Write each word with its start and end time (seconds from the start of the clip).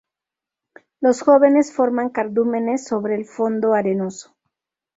Los 0.99 1.21
jóvenes 1.21 1.75
forman 1.75 2.09
cardúmenes 2.09 2.87
sobre 2.87 3.13
el 3.13 3.23
fondo 3.25 3.75
arenoso. 3.75 4.35